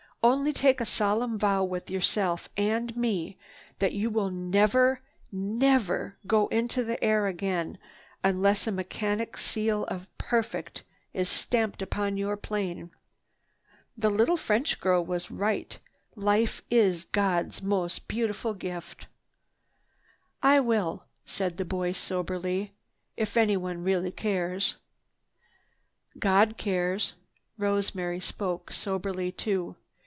Only 0.23 0.53
take 0.53 0.79
a 0.79 0.85
solemn 0.85 1.39
vow 1.39 1.63
with 1.63 1.89
yourself 1.89 2.47
and 2.55 2.95
me 2.95 3.39
that 3.79 3.93
you 3.93 4.11
will 4.11 4.29
never, 4.29 5.01
never 5.31 6.19
go 6.27 6.45
into 6.49 6.83
the 6.83 7.03
air 7.03 7.25
again 7.25 7.79
unless 8.23 8.67
a 8.67 8.71
mechanic's 8.71 9.43
seal 9.43 9.83
of 9.85 10.05
'Perfect' 10.19 10.83
is 11.11 11.27
stamped 11.27 11.81
upon 11.81 12.17
your 12.17 12.37
plane! 12.37 12.91
The 13.97 14.11
little 14.11 14.37
French 14.37 14.79
girl 14.79 15.03
was 15.03 15.31
right—life 15.31 16.61
is 16.69 17.05
God's 17.05 17.63
most 17.63 18.07
beautiful 18.07 18.53
gift." 18.53 19.07
"I 20.43 20.59
will," 20.59 21.03
said 21.25 21.57
the 21.57 21.65
boy 21.65 21.93
soberly, 21.93 22.73
"if 23.17 23.35
anyone 23.35 23.83
really 23.83 24.11
cares." 24.11 24.75
"God 26.19 26.57
cares." 26.57 27.13
Rosemary 27.57 28.19
spoke 28.19 28.71
soberly, 28.71 29.31
too. 29.31 29.77